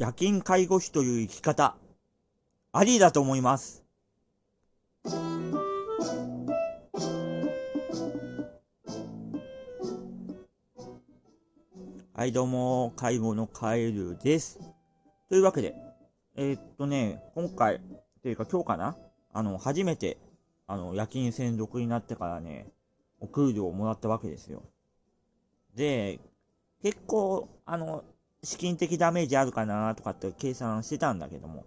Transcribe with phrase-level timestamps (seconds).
[0.00, 1.76] 夜勤介護士という生き方、
[2.72, 3.84] ありだと思います。
[12.14, 14.58] はい、どうも、介護のカエルです。
[15.28, 15.74] というわけで、
[16.34, 17.80] えー、っとね、今回、っ
[18.22, 18.96] ていうか今日かな
[19.34, 20.16] あの、初めて、
[20.66, 22.68] あの、夜勤専属になってからね、
[23.20, 24.62] お給料をもらったわけですよ。
[25.74, 26.20] で、
[26.82, 28.02] 結構、あの、
[28.42, 31.66] 資金的ダメージあるかなとかって計算してたんだけども、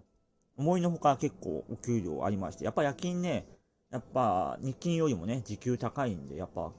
[0.56, 3.46] 思いのほか結構お給料ありまして、やっぱ夜勤ね、
[3.90, 6.72] やっぱ日勤よりもね、時給高いんで、やっぱ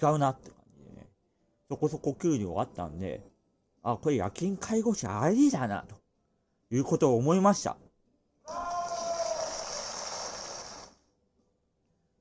[0.00, 1.08] 違うなって感じでね、
[1.68, 3.22] そこそこ給料あったんで、
[3.82, 5.96] あ、これ夜勤介護士ありだな、と
[6.74, 7.76] いうことを思いました。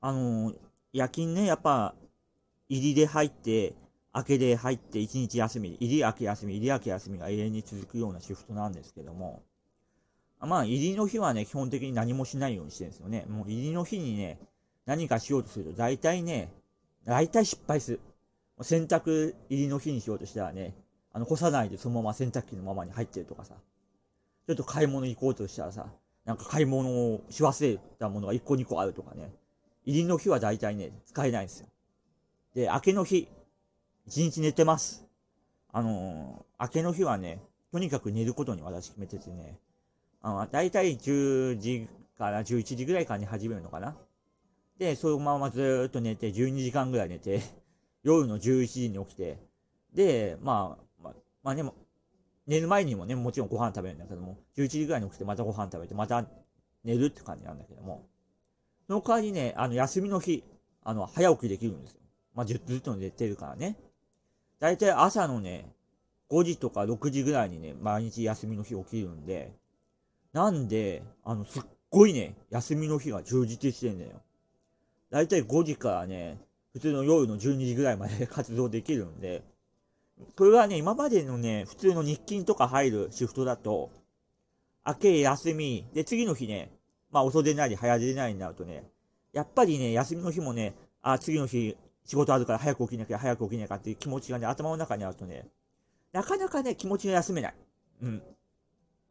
[0.01, 0.55] あのー、
[0.93, 1.93] 夜勤ね、やっぱ、
[2.69, 3.75] 入りで入って、
[4.13, 9.43] 明けで入って1日休み、入り明け休み、入り明け休みが永遠に続くようなシフトなんですけども、
[10.41, 13.25] まあ、入りの日はね、基本的に何もしないようにしてるんですよね。
[13.27, 14.39] もう入りの日にね、
[14.85, 16.49] 何かしようとすると、大体ね、
[17.05, 17.99] 大体失敗する。
[18.61, 20.73] 洗濯入りの日にしようとしたらね、
[21.13, 23.55] あの、干さないでそのまま洗濯機のままに入ってるとかさ、
[24.47, 25.87] ちょっと買い物行こうとしたらさ、
[26.25, 29.31] なんか買い物をし忘れたものが1個2個あるとかね、
[29.85, 31.67] 入りの日は大体ね、使えないんですよ。
[32.55, 33.27] で、明けの日、
[34.09, 35.05] 一日寝てます。
[35.71, 39.59] あのー、明けの日はね、とにかく寝ることに私決めててね、
[40.23, 43.95] あの、だいたい10時から11時ぐらいから寝始めるのかな。
[44.79, 47.39] で、そのままずっと寝て、12時間ぐらい寝て、
[48.01, 49.37] 夜の11時に起きて、
[49.93, 51.13] で、まあ、まあ、
[51.43, 51.75] まあでも、
[52.47, 56.25] 寝る前にもね、もちろんご飯食べるんだけども、11時ぐらいに起きてまたご飯食べて、また
[56.83, 58.07] 寝るって感じなんだけども、
[58.87, 60.43] その代わりね、あの、休みの日、
[60.81, 61.99] あの、早起きできるんですよ。
[62.33, 63.77] まあ、ずっと寝てるからね。
[64.59, 65.71] 大体朝のね、
[66.29, 69.53] 5時とか6時ぐらいにね、毎日休みの日起きるんで、
[70.33, 74.21] なんで、あの、すっごいね、休みの日が充実してんだよ。
[75.09, 76.39] 大体5時からね、
[76.73, 79.43] 普通の夜の12時ぐらいまで活動できるんで、
[80.37, 83.89] これはね、今までのね、普通の日勤とか入るシフトだと、
[84.85, 86.71] 明け休み、で、次の日ね、
[87.11, 88.83] まあ遅出ないり早出ないになるとね、
[89.33, 91.75] やっぱりね、休みの日もね、あ、次の日
[92.09, 95.45] 仕事あるから早く起きなきゃ、早く起きなきゃっていう気持ちがね、頭の中にあるとね、
[96.11, 97.55] なかなかね、気持ちが休めない。
[98.01, 98.23] うん。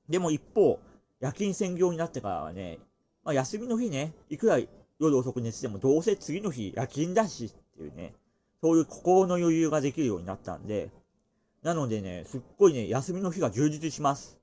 [0.08, 0.80] でも一方、
[1.20, 2.80] 夜勤専業になってからはね、
[3.22, 4.58] まあ、休みの日ね、いくら
[4.98, 8.14] 夜遅く寝てても、どうせ次の日夜勤だしっていうね、
[8.60, 10.90] そういう心の余裕ができるようになったんで、
[11.62, 14.40] なのでね、すっごいね、休みの日が充実します。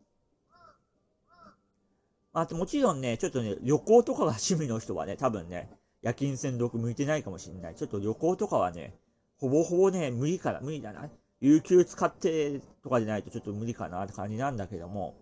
[2.31, 5.69] あともちろんね、ちょっとね、旅行とかが趣味の人はね、多分ね、
[6.05, 7.75] 夜勤戦読向いてないかもしれない。
[7.75, 8.93] ちょっと旅行とかはね、
[9.39, 11.09] ほぼほぼね、無理かな、無理だな。
[11.41, 15.15] 有給使ってとかでないとちょっと無理かなって感じなんだけども、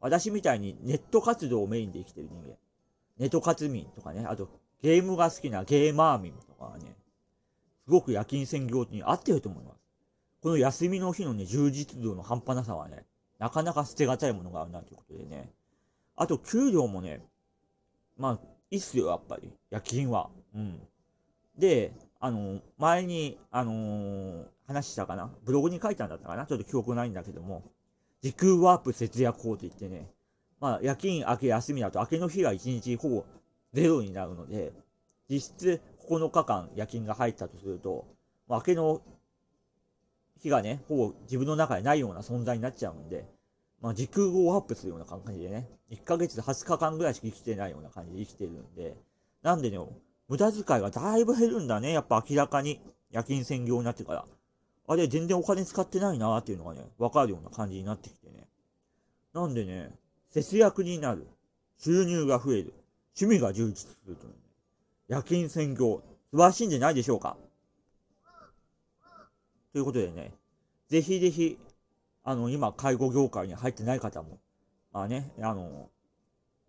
[0.00, 2.56] 私みたいにネット活動をメインで生きてる人間。
[3.18, 4.48] ネット活民とかね、あと
[4.82, 6.96] ゲームが好きなゲーマー民とかはね、
[7.84, 9.78] すごく夜勤専業に合ってると思います。
[10.42, 13.04] この休みの日のね、充実度の半端なさはね、
[13.38, 15.52] なかなか捨てがたいものがあるなということでね。
[16.16, 17.20] あと、給料もね、
[18.16, 19.50] まあ、いいっすよ、やっぱり。
[19.70, 20.28] 夜勤は。
[20.54, 20.80] うん。
[21.58, 25.30] で、あの、前に、あのー、話したかな？
[25.44, 26.44] ブログに書いたんだったかな？
[26.44, 27.62] ちょっと記憶ないんだけども、
[28.20, 30.10] 時空ワープ節約法といってね、
[30.60, 33.24] まあ、夜勤明け休みだと明けの日が1日ほぼ
[33.72, 34.72] ゼロになるので、
[35.30, 38.06] 実質9日間夜勤が入ったとすると、
[38.48, 39.00] ま、明けの
[40.40, 43.24] 日がね、ほぼ自分の中でないような存在になっちゃうんで、
[43.80, 48.96] まあ、時空をアップするような感じでね、1ヶ月で20日間ぐらいしか生きてないような感じで生きてるんで、
[49.42, 49.78] なんでね、
[50.28, 52.80] 無駄遣いがだいぶ減るんだね、やっぱ明らかに。
[53.12, 54.24] 夜勤専業になってから。
[54.88, 58.46] あれ、全然お金使ってないなーっていうのがね、わかるような感じになってきてね。
[59.32, 59.90] なんでね、
[60.30, 61.26] 節約になる。
[61.78, 62.74] 収入が増える。
[63.18, 64.34] 趣味が充実するとね、
[65.08, 67.36] 夜勤専業、素晴らしいんじゃないでしょうか。
[69.72, 70.32] ということでね、
[70.88, 71.58] ぜひぜひ
[72.28, 74.40] あの、今、介護業界に入ってない方も、
[74.92, 75.88] まあね、あの、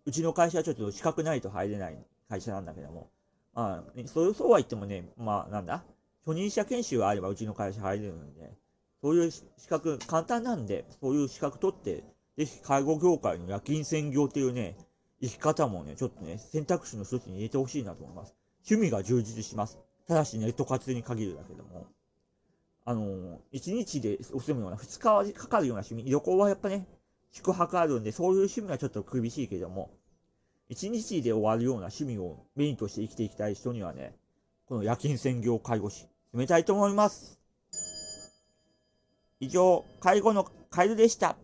[0.06, 3.10] うちの会社はちょっと資格ないと入れない会社なんだけども、
[3.54, 5.82] まあ、そうそうは言ってもね、まあ、なんだ、
[6.24, 8.56] 初任者研修があればうちの会社入れるんで、
[9.02, 12.04] そういう資格、簡単なんで、そういう資格取って、
[12.36, 14.76] ぜひ介護業界の夜勤専業っていうね、
[15.20, 18.36] 生き方もね、ちょっとね、選択肢の一つに入れてほしいなと思います。
[18.64, 19.76] 趣味が充実します。
[20.06, 21.88] ただしネット活に限るだけども。
[22.88, 26.86] あの、1日で済むような、2日はかかるような趣味、旅行はやっぱね、
[27.32, 29.90] 宿泊あるんで、そういう趣味はちょっと厳しいけども、
[30.70, 34.14] 1日で終わるような趣味をメインとして生きていきたい人にはね、
[34.64, 37.38] この夜勤専業介護士、進めたいと思います。
[39.38, 41.36] 以上、介護のカエルでした。